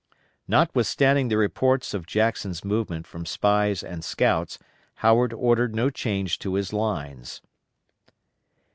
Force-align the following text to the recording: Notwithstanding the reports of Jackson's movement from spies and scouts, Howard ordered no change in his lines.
Notwithstanding 0.47 1.27
the 1.27 1.37
reports 1.37 1.93
of 1.93 2.07
Jackson's 2.07 2.65
movement 2.65 3.05
from 3.05 3.23
spies 3.23 3.83
and 3.83 4.03
scouts, 4.03 4.57
Howard 5.05 5.31
ordered 5.31 5.75
no 5.75 5.91
change 5.91 6.43
in 6.43 6.55
his 6.55 6.73
lines. 6.73 7.39